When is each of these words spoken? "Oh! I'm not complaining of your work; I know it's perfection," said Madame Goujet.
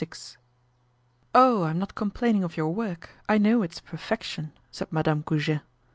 "Oh! 1.35 1.61
I'm 1.61 1.77
not 1.77 1.93
complaining 1.93 2.43
of 2.43 2.57
your 2.57 2.69
work; 2.73 3.11
I 3.29 3.37
know 3.37 3.61
it's 3.61 3.79
perfection," 3.79 4.51
said 4.71 4.91
Madame 4.91 5.21
Goujet. 5.21 5.61